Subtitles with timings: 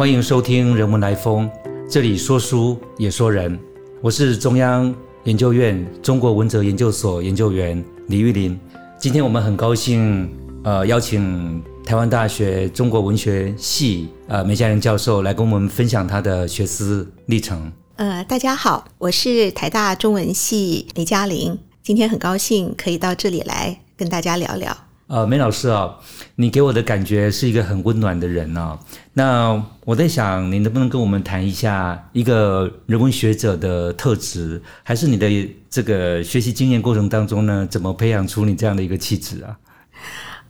[0.00, 1.46] 欢迎收听《人文来风》，
[1.86, 3.60] 这里说书也说人。
[4.00, 4.94] 我是中央
[5.24, 8.58] 研究院中国文哲研究所研究员李玉林。
[8.98, 10.26] 今天我们很高兴，
[10.64, 17.70] 呃，邀请台湾大学中国文学系呃梅佳玲教授来跟我们分享他的学思历程。
[17.96, 24.74] 呃，大家好，我是台大中文系梅佳玲，今天很高兴可以到这里来跟大家聊聊。
[25.10, 25.92] 呃，梅老师啊，
[26.36, 28.78] 你给我的感觉是一个很温暖的人啊。
[29.12, 35.28] 那我在想，你能不能跟我们谈一下一个人文学者的特质，还是你的
[35.68, 39.58] 这个学习经验过程当中呢，怎么培养出你这样的一个气质啊？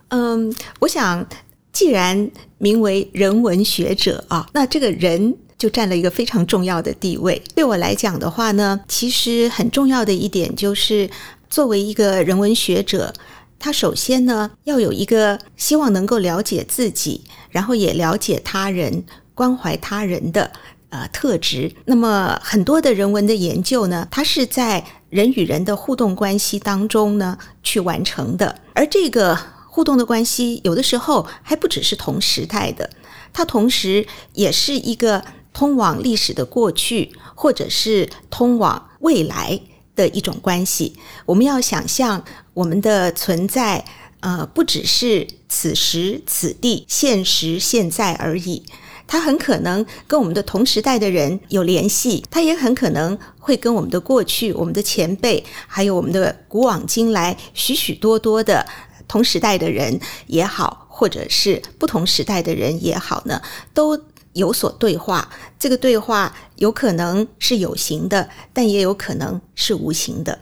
[0.08, 1.26] 嗯，我想，
[1.72, 7.40] 既然名为人文学者啊，那这个人就占了一个非常重要的地位。
[7.54, 11.08] 对我来讲的话呢，其实很重要的一点就是，
[11.48, 13.14] 作为一个人文学者。
[13.60, 19.04] 他首先呢，要有一个希望能够了解自己，然后也了解他人、
[19.34, 20.50] 关怀他人的
[20.88, 21.70] 呃特质。
[21.84, 28.58] 那么很多的人文的研究呢，它是在人与人的互动关系当中呢去完成的。
[28.72, 32.88] 而这个互动的关系，有的时候还不只是同时代的，
[33.32, 39.60] 它同时也是一个通往历史的过去，或者是通往未来。
[39.96, 40.96] 的一种关系，
[41.26, 42.24] 我们要想象
[42.54, 43.84] 我们的存在，
[44.20, 48.62] 呃，不只是此时此地、现实现在而已。
[49.06, 58.64] 它很可能跟我们的同时代的人有联系，它也很可能会跟我们的过去、我们的前辈，还有我们的古往今来许许多多的
[59.08, 63.42] 同时代的人也好，或者是不同时代的人也好呢，
[63.74, 64.00] 都。
[64.34, 65.28] 有所对话，
[65.58, 70.38] 这个对话有可能是有形的，但也有可能是无形的。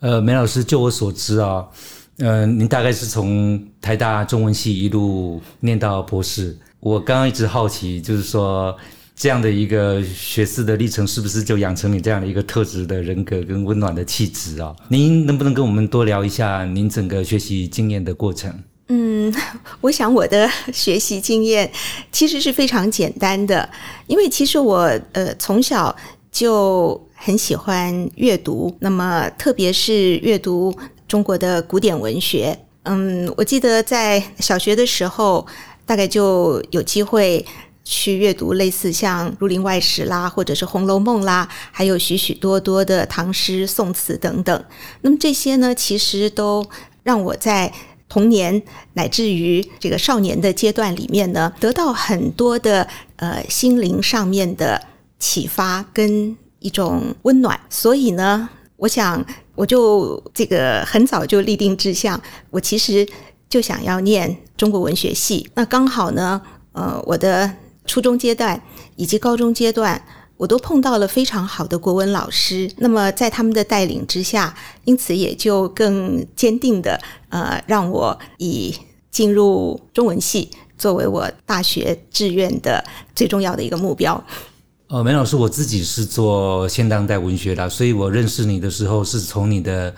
[0.00, 1.66] 呃，梅老师，就我所知啊，
[2.18, 6.56] 嗯，您大概是从台大中文系一路念到博士。
[6.80, 8.76] 我刚刚一直好奇，就是说
[9.16, 14.74] 这样的一个学士的历程，是不是就养成你这样的一个特质的人格跟温暖的气质啊？
[14.88, 18.52] 您能不能跟我们多聊一下您整个学习经验的过程？
[18.88, 19.34] 嗯，
[19.82, 21.70] 我想我的 学习经验
[22.10, 23.68] 其实是非常简单的，
[24.06, 25.94] 因为其实我呃从小
[26.32, 30.74] 就很喜欢阅读，那么特别是阅读
[31.06, 32.58] 中国的古典文学。
[32.84, 35.46] 嗯，我记得在小学的时候，
[35.84, 37.44] 大概就有机会
[37.84, 44.64] 去阅读类似像《儒林外史》啦，或者是《红楼梦》啦，还有许许多多的唐诗宋词等等。
[45.02, 46.64] 那么这些呢，其实都
[47.02, 47.70] 让我在
[48.08, 48.62] 童年
[48.94, 54.80] 乃至于这个少年的阶段里面呢，得到很多的呃心灵上面的
[55.18, 57.58] 启发跟一种温暖。
[57.68, 59.24] 所以呢，我想
[59.54, 62.20] 我就这个很早就立定志向，
[62.50, 63.06] 我其实
[63.48, 65.50] 就想要念中国文学系。
[65.54, 66.40] 那刚好呢，
[66.72, 67.50] 呃，我的
[67.86, 68.60] 初中阶段
[68.96, 70.02] 以及高中阶段。
[70.38, 78.74] 我都碰到了非常好的国文老师，那么在他们的带领之下，因此也就更坚定的呃，让我以
[79.10, 80.48] 进入中文系
[80.78, 82.82] 作为我大学志愿的
[83.16, 84.24] 最重要的一个目标。
[84.86, 89.92] 呃，梅老师，我自己是做现当代文学的，所以我认识你的时候是从你的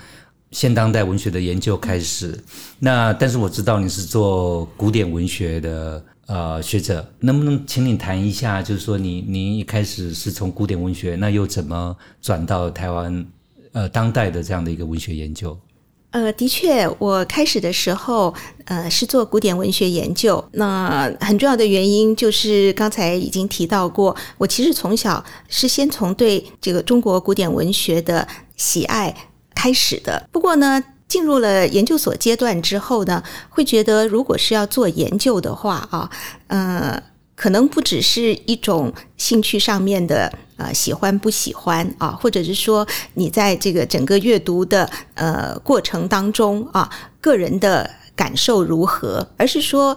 [0.50, 2.38] 现当代文学的研究开始。
[2.78, 6.04] 那但是我知道你是做古典文学的。
[6.26, 13.26] 呃，学者，能不能请你谈一下，就是说，你你一开始是从古典文学，那又怎么转到台湾
[13.72, 15.58] 呃当代的这样的一个文学研究？
[16.12, 18.32] 呃，的确，我开始的时候，
[18.66, 20.44] 呃，是做古典文学研究。
[20.52, 29.12] 那很重要的原因就是刚才已经提到过，我其实从小是先从对这个中国古典文学的喜爱
[29.60, 30.28] 开始的。
[30.32, 30.82] 不过呢。
[31.10, 36.09] 进入了研究所阶段之后呢，会觉得如果是要做研究的话啊，
[36.47, 37.03] 呃，
[37.34, 46.88] 可能不只是一种兴趣上面的呃喜欢不喜欢啊，或者是说你在这个整个阅读的呃过程当中啊，
[47.21, 49.97] 个人的感受如何，而是说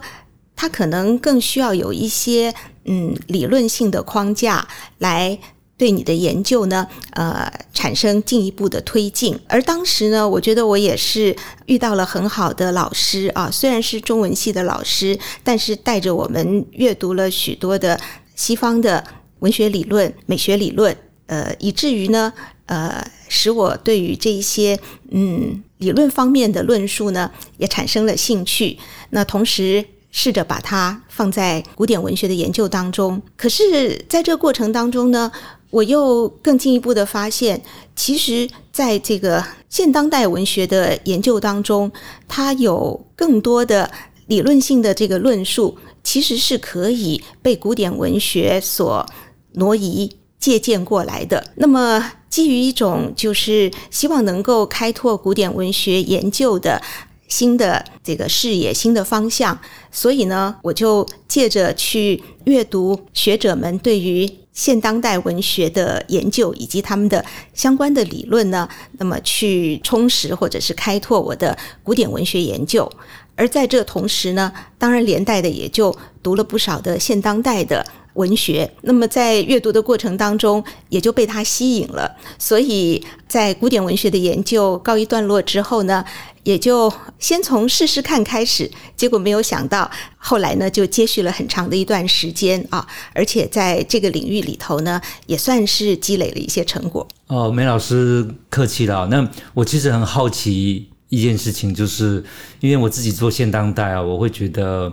[0.56, 2.52] 它可能更需要有一些
[2.86, 4.66] 嗯理论性的框架
[4.98, 5.38] 来。
[5.76, 9.38] 对你的研究呢，呃，产生进一步的推进。
[9.48, 11.34] 而当时呢，我觉得我也是
[11.66, 18.00] 遇到了很好的老师啊，虽然是中文系的老师，但是带着我们阅读了许多的
[18.36, 19.04] 西方的
[19.40, 22.32] 文学理论、美学理论，呃，以至于呢，
[22.66, 24.78] 呃，使我对于这一些
[25.10, 28.78] 嗯理论方面的论述呢，也产生了兴趣。
[29.10, 29.84] 那同时。
[30.16, 35.32] 试着把它放在古典文学的研究当中，可是在这个过程当中呢，
[35.74, 37.60] 我又更进一步的发现，
[37.94, 41.90] 其实在这个现当代文学的研究当中，
[42.28, 43.90] 它有更多的
[44.26, 45.76] 理论性的这个论述。
[46.06, 49.06] 其实是可以被古典文学所
[49.52, 51.42] 挪移、借鉴过来的。
[51.56, 56.82] 那么，基于一种就是希望能够开拓古典文学研究的
[57.26, 59.58] 新的这个视野、新的方向，
[59.90, 67.22] 所以呢，我就借着去阅读学者们对于现当代文学的研究以及他们的
[67.52, 72.90] 相关的理论呢，那么去充实或者是开拓我的古典文学研究。
[73.36, 77.84] 而在这同时呢，当然连带的也就读了不少的现当代的。
[78.14, 82.10] 文学，那么在阅读的过程当中，也就被它吸引了。
[82.38, 86.04] 所以在古典文学的研究告一段落之后呢，
[86.44, 88.70] 也就先从试试看开始。
[88.96, 97.06] 结果没有想到，后来呢就接续了很长的一段时间啊，而且在这个领域里头呢，也算是积累了一些成果。
[97.26, 99.06] 哦，梅老师客气了。
[99.10, 102.22] 那我其实很好奇一件事情，就是
[102.60, 104.92] 因为我自己做现当代啊，我会觉得。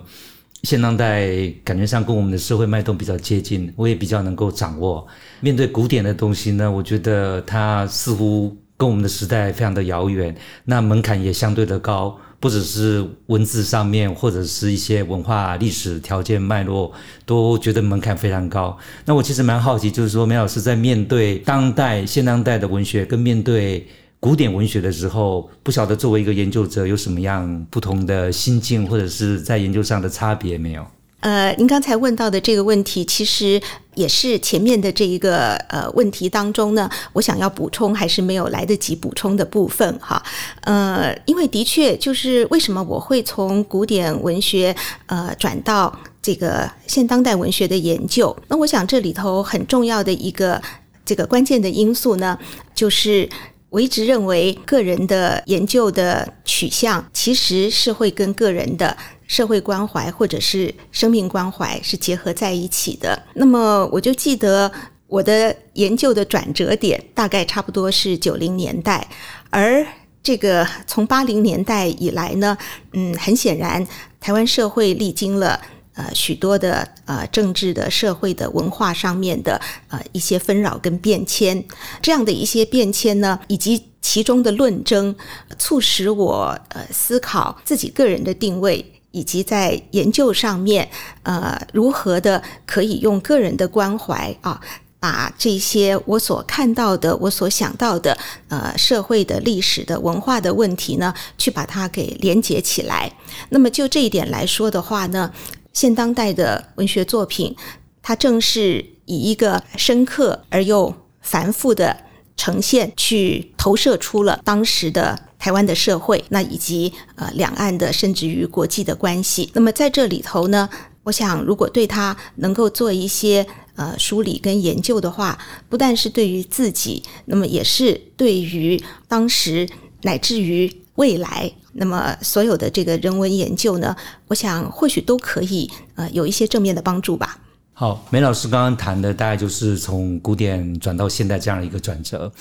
[0.63, 1.27] 现当代
[1.63, 5.07] 感觉上跟我们的社会脉动比较接近，我也比较能够掌握。
[5.39, 10.35] 面对古典的东西呢，我觉得它似乎跟我们的时代非常的遥远，
[10.65, 16.91] 那门槛也相对的高，不只是文字上面，或者是一些文化历史条件脉络，
[17.25, 18.77] 都觉得门槛非常高。
[19.05, 23.87] 那我其实蛮好奇，就是说梅老师在面对当代现当代的文学，跟面对。
[24.21, 30.85] 古典文学的时候，不晓得作为一个研究者有什么样不同的心境，或者是在研究上的差别没有？
[31.21, 33.59] 呃，您刚才问到的这个问题，其实
[33.95, 40.21] 也是前面的这一个呃问题当中呢，我想要补充还是没有来得及补充的部分哈。
[40.65, 44.75] 呃，因为的确就是为什么我会从古典文学
[45.07, 48.37] 呃转到这个现当代文学的研究？
[48.47, 50.61] 那我想这里头很重要的一个
[51.03, 52.37] 这个关键的因素呢，
[52.75, 53.27] 就是。
[53.71, 58.95] 我一直认为，个人的研究的取向其实是会跟个人的
[59.27, 63.17] 社会关怀或者是生命关怀是结合在一起的。
[63.33, 64.69] 那么，我就记得
[65.07, 69.07] 我的研究的转折点大概差不多是九零年代，
[69.49, 69.87] 而
[70.21, 72.57] 这个从八零年代以来呢，
[72.91, 73.87] 嗯，很显然，
[74.19, 75.61] 台湾社会历经了。
[76.01, 81.63] 呃，许多的呃政治的、社会的、文化上面的呃一些纷扰跟变迁，
[82.01, 85.15] 这样的一些变迁呢，以及其中的论争，
[85.59, 90.89] 促使我呃思考自己个人的定位，以及在研究上面
[91.21, 94.59] 呃如何的可以用个人的关怀啊，
[94.99, 98.17] 把这些我所看到的、我所想到的
[98.47, 103.11] 呃社会的历史的文化的问题呢，去把它给连接起来。
[103.49, 105.31] 那么就这一点来说的话呢。
[105.73, 107.55] 现当代的文学作品，
[108.01, 111.95] 它正是以一个深刻而又繁复的
[112.35, 119.49] 呈现，去投射出了当时的台湾的社会，那以及呃两岸的甚至于国际的关系。
[119.53, 120.69] 那么在这里头呢，
[121.03, 123.45] 我想如果对它能够做一些
[123.75, 125.37] 呃梳理跟研究的话，
[125.69, 129.69] 不但是对于自己，那么也是对于当时
[130.01, 130.71] 乃至于。
[130.95, 133.95] 未来，那么所有的这个人文研究呢，
[134.27, 137.39] 我想或许都可以呃有一些正面的帮助吧。
[137.73, 142.31] 好，梅老师刚刚谈的大概就是从古典转到现代这样一个转折。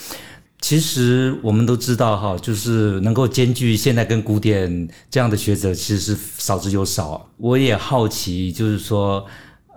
[0.61, 7.27] 其实我们都知道哈，就是能够兼具现代跟古典这样的学者其实是少之又少。
[7.39, 9.25] 我也好奇，就是说，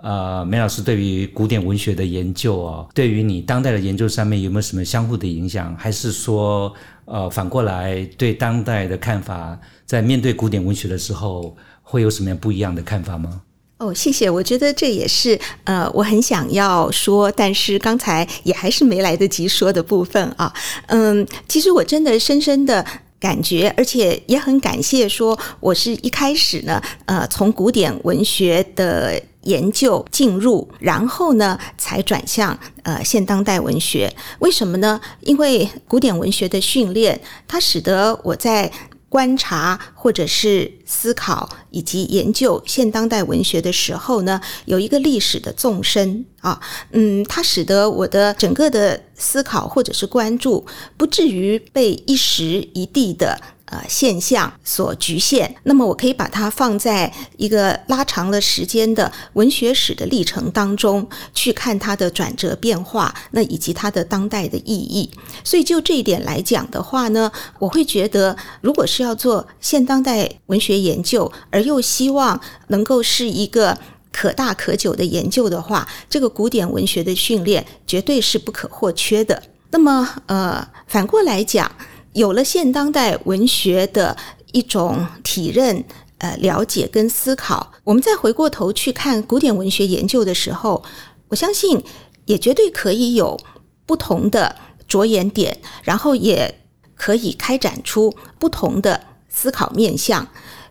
[0.04, 6.70] 呃，梅老师对于古典文学的研究啊，对于你当代的研究上面有没有什么相互的影响，还是说？
[7.06, 13.42] 呃，反过来对当代的看法，在面对古典文学的时候，会有什么样不一样的看法吗？
[13.78, 14.30] 哦，谢谢。
[14.30, 20.50] 我觉得这也是呃，我很想要说，但是刚才也还是没来得及说的部分啊。
[20.86, 22.86] 嗯，其实我真的深深的
[23.24, 29.18] 感觉，而且也很感谢，说我是一开始呢，呃，从古典文学的。
[29.44, 34.10] 研究进入，然后呢，才转向呃现当代文学。
[34.38, 34.98] 为什么呢？
[35.20, 38.72] 因为古典文学的训练，它使得我在
[39.14, 50.66] 观察或者是思考以及研究现当代文学的时候呢，有一个历史的纵深啊，嗯，它使得我的整个的思考或者是关注，
[50.96, 53.40] 不至于被一时一地的。
[53.66, 65.10] 呃，现象所局限，那么我可以把它放在一个拉长了时间的文学史的历程当中去看它的转折变化，那以及它的当代的意义。
[65.42, 73.78] 所以就这一点来讲的话呢，我会觉得，如果是要做现当代文学研究，而又希望能够是一个
[74.12, 79.42] 可大可久的研究的话，这个古典文学的训练绝对是不可或缺的。
[79.70, 81.72] 那么，呃，反过来讲。
[82.14, 84.16] 有了现当代文学的
[84.52, 85.84] 一种体认，
[86.18, 87.72] 呃了解跟思考。
[87.82, 90.82] 我们再回过头去看古典文学研究的时候，
[91.28, 91.82] 我相信
[92.24, 93.38] 也绝对可以有
[93.84, 94.56] 不同的
[94.88, 96.62] 着眼点，然后也
[96.94, 100.26] 可以开展出不同的思考面向。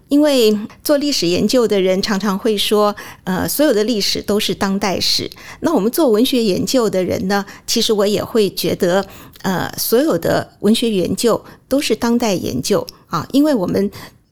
[0.10, 5.29] 因为做历史研究的人常常会说，呃，所有的历史都是当代史。
[5.62, 9.03] 那我们做文学研究的人呢，其实我也会觉得，
[9.41, 13.27] 呃，所有的文学研究都是当代研究啊。
[13.31, 13.89] 因为我们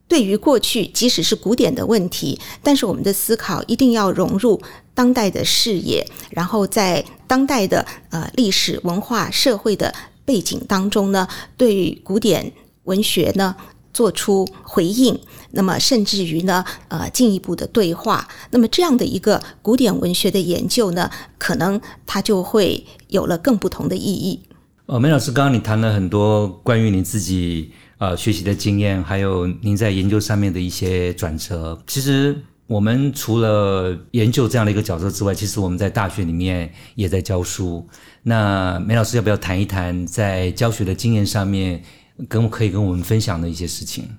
[0.07, 4.61] 对于过去，即使是古典的问题，但是我们的思考一定要融入
[4.93, 9.91] 当代的视野，然后在当代的呃历史文化社会的
[10.25, 12.51] 背景当中呢，对于古典
[12.83, 13.55] 文学呢。
[13.93, 15.19] 做出回应，
[15.51, 24.41] 那么甚至于呢，呃，进一步的对话，那么这样的一个古典文学的研究呢，可能它就会有了更不同的意义。
[24.85, 31.81] 哦，梅老师，刚刚你谈了很多关于你自己呃学习的经验，还有您在研究上面的一些转折。
[31.87, 32.35] 其实
[32.67, 37.87] 我们除了研究这样的一个角色之外，其实我们在大学里面也在教书。
[38.23, 41.83] 那梅老师要不要谈一谈在教学的经验上面？
[42.29, 44.17] 跟可以跟我们分享的一些事情。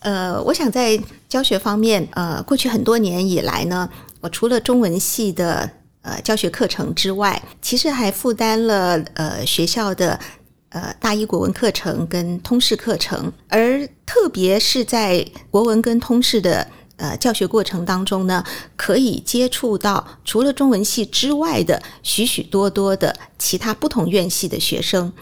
[0.00, 3.88] 呃，我想在教学方面，呃，过去很多年以来呢，
[4.20, 5.68] 我除了中文系的
[6.02, 10.20] 呃教学课程之外，其实还负担了呃学校的
[10.68, 18.44] 呃大一国文课程跟通识课程，而特别是在国文跟通识的呃教学过程当中呢，
[18.76, 25.12] 可以接触到除了中文系之外的许许多多的其他不同院系的学生。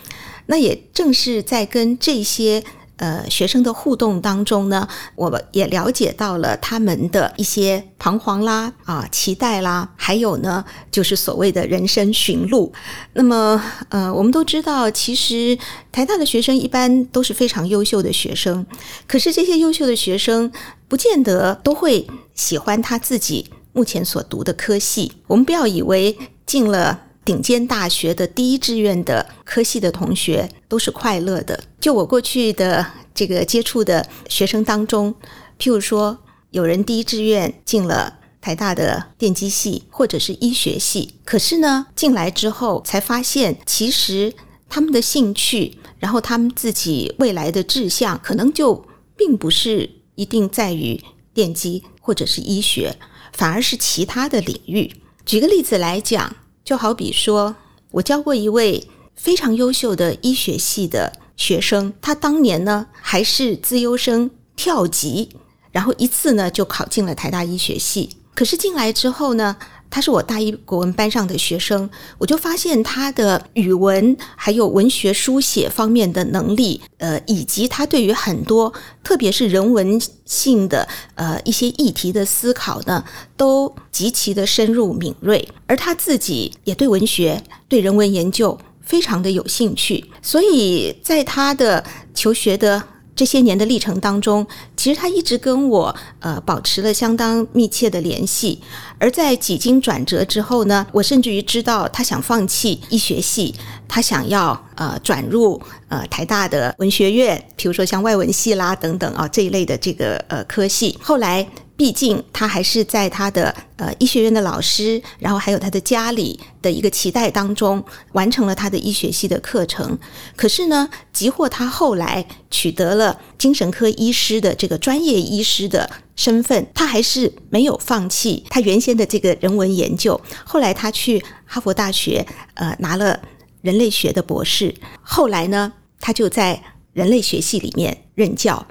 [0.47, 2.63] 那也正是在跟这些
[2.97, 12.73] 呃学生的互动当中呢，我们也了解到了他们的一些彷徨啦、啊期待啦，还有呢就是所谓的人生寻路。
[13.15, 15.59] 那么呃，我们都知道，其实
[15.91, 18.65] 台大的学生一般都是非常优秀的学生，
[19.09, 20.53] 可是这些优秀的学生
[20.87, 25.13] 不见得都会喜欢他自己目前所读的科系。
[25.27, 27.01] 我们不要以为进了。
[27.25, 31.65] 顶尖大学的第一志愿的科系的同学都是快乐的。
[31.81, 35.15] 就我过去的这个接触的学生当中，
[35.59, 36.19] 譬如说，
[36.51, 44.35] 有人第一志愿进了台大的电机系或者是医学系，可是呢，进来之后才发现，其实
[44.69, 48.85] 他们的兴趣，然后他们自己未来的志向，可能就
[49.17, 51.03] 并不是一定在于
[51.33, 52.97] 电机或者是医学，
[53.33, 54.93] 反而是其他的领域。
[55.25, 56.37] 举个例子来讲。
[56.65, 57.55] 就好比说，
[57.91, 65.29] 我教过一位非常优秀的医学系的学生，他当年呢还是自优生跳级，
[65.71, 68.17] 然后一次呢就考进了台大医学系。
[68.35, 69.57] 可是进来之后呢？
[69.95, 78.73] 他是我大一国文班上的学生，我就发现他的语文还有文学书写方面的能力，呃，以及他对于很多
[79.05, 83.05] 特别是人文性的呃一些议题的思考呢，
[83.37, 85.49] 都极其的深入敏锐。
[85.69, 92.83] 而他自己也对文学、对人文研究非常的有兴趣，所以在他的求学的。
[93.17, 98.61] 这些年的历程当中，其实他一直跟我呃保持了相当密切的联系。
[98.99, 103.55] 而在几经转折之后呢，我甚至于知道他想放弃医学系，
[103.89, 110.99] 他想要呃转入呃台大的文学院，比如说像外文系啦等等啊这一类的这个呃科系。
[111.01, 111.47] 后来。
[111.77, 119.99] 毕竟他还是在他的呃医学院的老师，然后还有他的家里的一个期待当中，完成了他的医学系的课程。
[120.37, 130.21] 可是呢，即或他后来取得了精神科医师的这个专业医师的身份，他还是没有放弃他原先的这个人文研究。
[130.45, 133.21] 后来他去哈佛大学呃拿了
[133.63, 136.63] 人类学的博士，后来呢，他就在
[136.93, 138.65] 人类学系里面任教，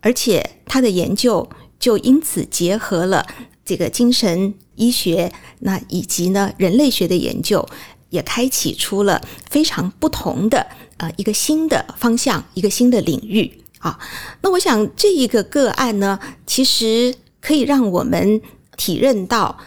[0.00, 1.50] 而且他的研究。
[1.82, 3.26] 就因此结合了
[3.64, 7.68] 这个精神医学，那以及呢人类学的研究，
[8.10, 9.20] 也开启出了
[9.50, 10.64] 非常不同的
[10.98, 13.98] 呃一个新的方向，一个新的领域啊。
[14.42, 18.40] 那我想这一个个案呢，其实可以让我们
[18.76, 19.58] 体认到，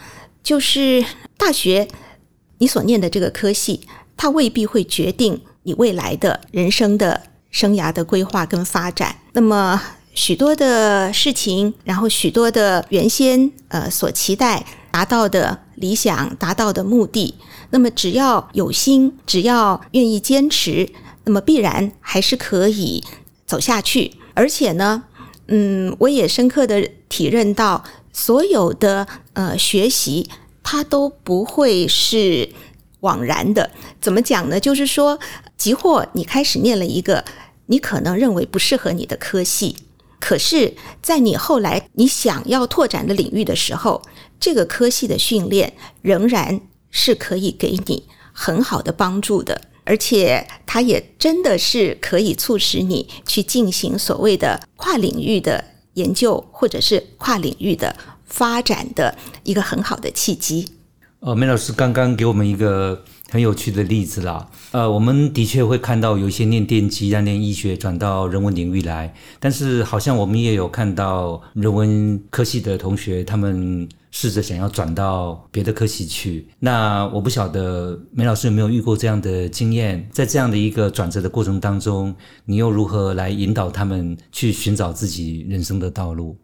[0.41, 1.03] 就是
[1.35, 1.85] 大学
[2.59, 3.81] 你所念的这个科系，
[4.15, 9.17] 它未必会决定你未来的人生的生涯的规划跟发展。
[9.33, 9.81] 那么。
[10.15, 17.35] 许多的事情，然后许多的原先呃所期待达到的理想、达到的目的，
[17.69, 20.89] 那么只要有心，只要愿意坚持，
[21.25, 23.03] 那么必然还是可以
[23.45, 24.13] 走下去。
[24.33, 25.03] 而且呢，
[25.47, 30.29] 嗯，我也深刻的体认到，所有的呃学习，
[30.63, 32.49] 它都不会是
[33.01, 33.69] 枉然的。
[33.99, 34.57] 怎么讲呢？
[34.59, 35.19] 就是说，
[35.57, 37.25] 即或你开始念了一个
[37.65, 39.75] 你可能认为不适合你的科系。
[40.27, 44.01] 可是，在你后来你想要拓展的领域的时候，
[44.39, 55.63] 这个科系的训练仍然是可以给你很好的帮助的，而且它也真的是可以促使你去进行所谓的跨领域的
[55.93, 60.67] 研究，或者是跨领域的发展的一个很好的契机。
[61.19, 63.05] 呃，梅老师刚刚给我们一个。
[63.31, 76.47] 很有趣的例子啦，呃，我们的确会看到有一些念电机、让念医学转到人文领域来，但是好像我们也有看到人文科系的同学，他们试着想要转到别的科系去。
[76.59, 82.15] 那我不晓得梅老师有没有遇过这样的经验，在这样的一个转折的过程当中，
[82.45, 86.37] 你又如何来引导他们去寻找自己人生的道路？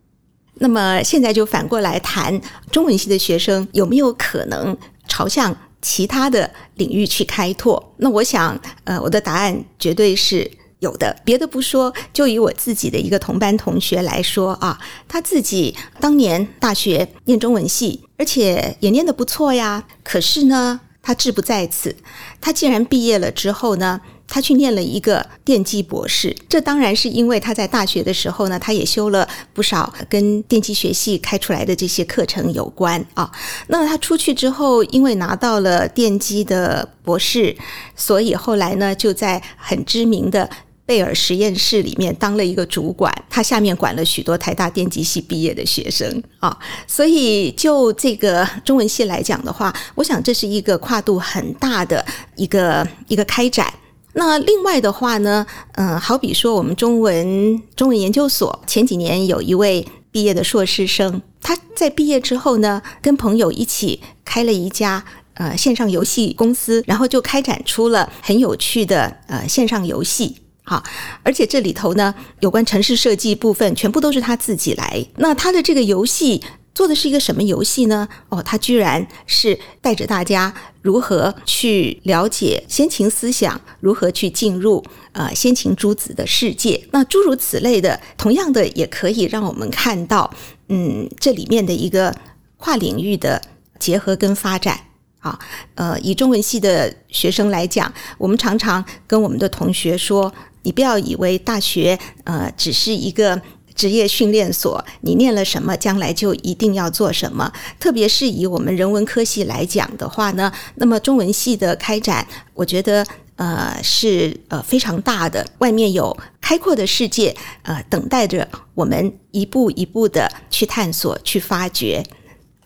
[0.55, 4.75] 那么现在就反过来谈中文系的学生有没有可能
[5.07, 5.55] 朝向？
[5.81, 11.15] 其他的领域去开拓，那我想，呃，我的答案绝对是有的。
[11.25, 19.83] 别的不说，就以我自己的一个同班同学来说啊，他自己当年大学念中文系，而且也念得不错呀。
[20.03, 21.95] 可是呢，他志不在此。
[22.39, 24.01] 他既然毕业了之后呢？
[24.33, 33.29] 他去念了一个电机博士，这当然是因为他在大学的时候呢，他也修了不少跟电机学系开出来的这些课程有关啊。
[33.67, 37.53] 那他出去之后，因为拿到了电机的博士，
[37.93, 40.49] 所以后来呢，就在很知名的
[40.85, 46.57] 贝尔实验室里面当了一个主管，他下面管了许多台大电机系毕业的学生啊。
[46.87, 52.05] 所以就这个中文系来讲的话，我想这是一个跨度很大的
[52.37, 53.73] 一个一个开展。
[54.13, 65.03] 那另外的话呢，嗯，好比说我们中文中文研究所前几年有一位毕业的硕士生，他在毕业之后呢，跟朋友一起开了一家
[65.35, 70.83] 呃线上游戏公司，然后就开展出了很有趣的呃线上游戏，好，
[71.23, 76.41] 而且这里头呢有关城市设计部分全部都是他自己来，那他的这个游戏。
[76.73, 78.07] 做的是一个什么游戏呢？
[78.29, 86.81] 哦，他居然是带着大家如何去了解先秦思想，如何去进入呃先秦诸子的世界。
[86.91, 90.33] 那诸如此类的，同样的也可以让我们看到，
[90.69, 92.15] 嗯，这里面的一个
[92.55, 93.41] 跨领域的
[93.77, 94.79] 结合跟发展。
[95.19, 95.37] 啊，
[95.75, 103.41] 呃，以中文系的学生来讲，我们常常跟我们的同学说，你不要以为大学呃只是一个。
[103.75, 107.51] 职业训练所，你念了什么，将来就一定要做什么。
[107.79, 113.05] 特别是以我们人文科系来讲的话呢，那么中文系的开展，我觉得
[113.35, 122.03] 呃是呃非常大的，外面有开阔的世界，呃等待着我们一步一步的去探索、去发掘。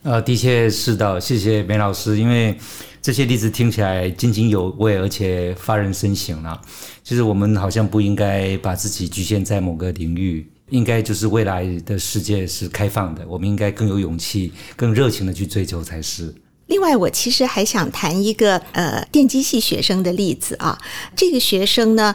[0.03, 2.55] 呃，的确是的，谢谢梅老师，因为
[3.01, 6.61] 这些例子听起来津津有味，而且发人深省了。
[7.03, 10.47] 其实我们好像不应该把自己局限在某个领域。
[10.69, 16.33] 应该就是未来的世界是开放的，我们应该更有勇气、更热情的去追求才是。
[16.67, 20.77] 另外，我其实还想谈一个呃电机系学生的例子啊，
[21.15, 22.13] 这个学生呢。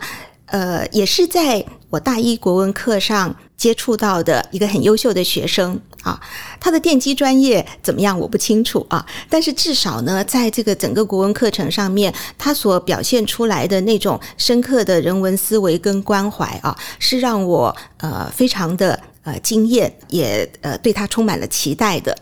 [0.53, 6.19] 呃，也是在我大一国文课上接触到的一个很优秀的学生啊，
[6.59, 22.17] 他的电机专业怎么样我不清楚啊，但是至少呢，在这个整个国文课程上面，他所表现出来的那种深刻的人文思维跟关怀啊，是让我呃非常的呃惊艳，也呃对他充满了期待的。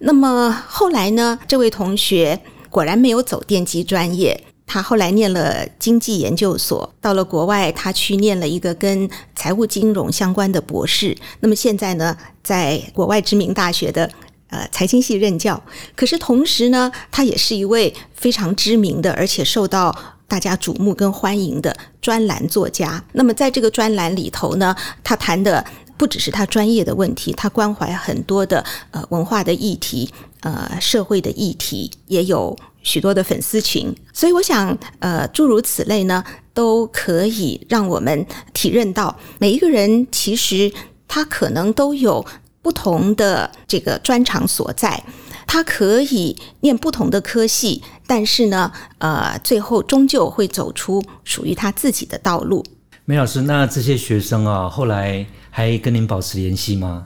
[0.00, 4.38] 那么后来呢，这位同学果然没有走电机专业。
[4.66, 11.16] 他后来念了经济研究所，到了国外，他去念了一个跟财务金融相关的博士。
[11.40, 14.10] 那么现在呢，在国外知名大学的
[14.48, 15.62] 呃财经系任教。
[15.94, 19.94] 可是同时呢，他也是一位非常知名的，而且受到
[20.26, 23.04] 大家瞩目跟欢迎的专栏作家。
[23.12, 24.74] 那么在这个专栏里头呢，
[25.04, 25.64] 他谈的
[25.98, 32.56] 不只是他专业的问题，他关怀很多的呃文化的议题，呃社会的议题，也有。
[32.84, 40.72] 许多的粉丝群，所以我想，呃，诸如此类呢，都可以让我们体认到，每一个人其实
[41.08, 42.24] 他可能都有
[42.62, 45.02] 不同的这个专长所在，
[45.46, 52.64] 他可以念不同的科系，但是呢，呃，最后终究会走出属于他自己的道路。
[53.06, 57.02] 梅老师，那这些学生啊，后来还跟您保持联系吗？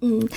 [0.00, 0.28] 嗯。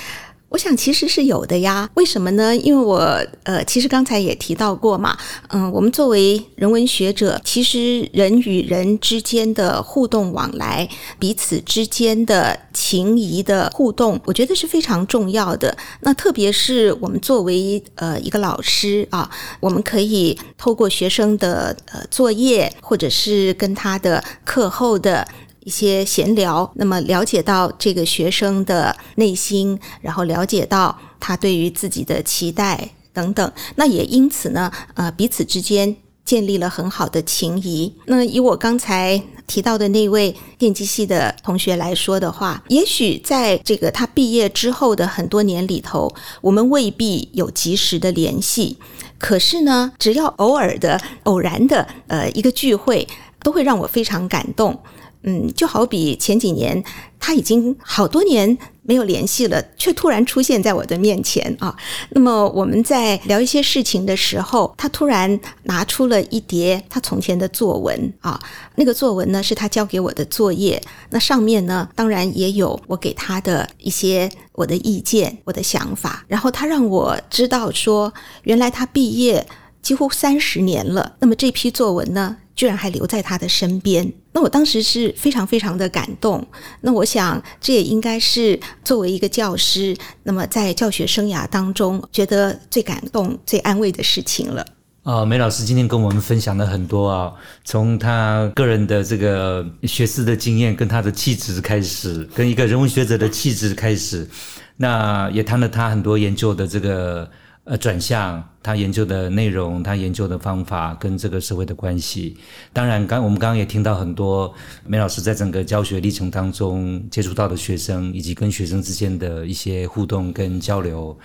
[0.52, 2.54] 我想其实是有的呀，为什么呢？
[2.54, 2.98] 因为我
[3.44, 5.16] 呃，其实刚才也提到过嘛，
[5.48, 10.86] 嗯，我们作为人文学者，其实人与人之间的互动往来，
[11.18, 15.74] 彼此之间的情谊的互动，我觉得是非常重要的。
[16.00, 25.26] 那特别是我们作为呃一个老师啊，我们可以透过学生的呃作业，或者是跟他的课后的。
[25.64, 35.96] 一些闲聊，那么了解到这个学生的内心，然后了解到他对于自己的期待等等，那也因此呢，呃，彼此之间。
[36.24, 37.92] 建立了很好的情谊。
[38.06, 48.78] 那以我刚才提到的那位电机系的同学来说的话，也许在这个他毕业之后的很多年里头，我们未必有及时的联系。
[49.18, 53.06] 可是呢，只要偶尔的、偶然的呃一个聚会，
[53.42, 54.80] 都会让我非常感动。
[55.22, 56.82] 嗯，就好比前几年
[57.18, 58.58] 他已经好多年。
[58.84, 61.72] 没有联系了，却突然出现在我的面前啊！
[62.10, 68.42] 那么我们在聊一些事情的时候，他突然拿出了一叠他从前的作文啊，
[68.74, 79.46] 那个作文呢是他交给我的作业，那上面呢当然也有我给他的一些我的意见、我的想法，然后他让我知道说，原来他毕业
[79.82, 82.36] 几乎三十年了，那么这批作文呢？
[82.54, 86.46] 居然还留在他的身边，那我当时是非常非常的感动。
[86.82, 94.64] 那我想，这也应该是作为一个教师，那么在教学生涯当中，觉得最感动、最安慰的事情了。
[95.02, 97.32] 啊，梅老师今天跟我们分享了很多啊，
[97.64, 104.28] 从他个人的这个学识的经验，跟他的气质开始，跟一个人文学者的气质开始，
[104.76, 107.28] 那也谈了他很多研究的这个。
[107.64, 112.36] 呃，转向他研究的内容，他研究的方法跟这个社会的关系。
[112.72, 114.52] 当然，刚我们刚刚也听到很多
[114.84, 121.16] 梅老师在整个教学历程当中接触到的学生，以及跟学生之间的一些互动跟交流。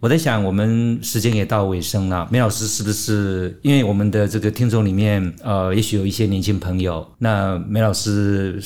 [0.00, 3.56] 我在想，我们时间也到尾声了，梅老师是不是？
[3.62, 8.58] 因为我们的这个听众里面，呃，也许有一些年轻朋友，那梅老师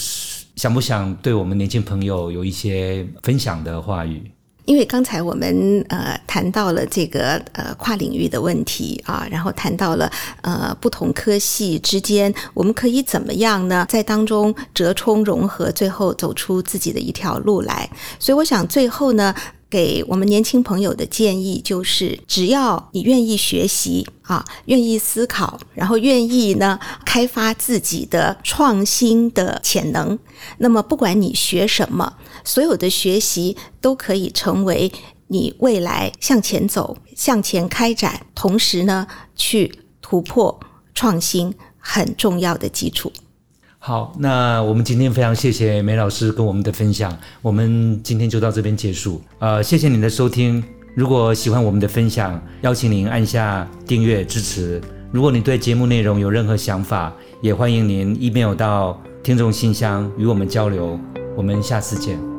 [0.57, 4.23] 想不想对我们年轻朋友有一些分享的话语？
[4.71, 10.09] 因为刚才我们呃谈到了这个呃跨领域的问题啊，然后谈到了
[10.43, 17.91] 呃不同科系之间我们可以怎么样呢，在当中折冲融合，最后走出自己的一条路来。
[18.21, 19.35] 所以我想最后呢。
[19.71, 30.19] 给我们年轻朋友的建议就是：只要你愿意学习啊，愿意思考，然后愿意呢开发自己的创新的潜能，
[30.59, 34.91] 那么不管你学什么，所有的学习都可以成为
[35.29, 39.07] 你未来向前走、向前开展，同时呢
[39.37, 40.59] 去突破
[40.93, 43.13] 创新很重要的基础。
[43.83, 49.23] 好，那我们今天非常谢谢梅老师跟我们的分享，我们今天就到这边结束。
[49.39, 50.63] 呃，谢谢您的收听。
[50.95, 54.79] 如果喜欢我们的分享，邀请您按下订阅支持。
[55.11, 61.01] 如果你对节目内容有任何想法，也欢迎您 email 到听众信箱与我们交流。
[61.35, 62.30] 我们下次见。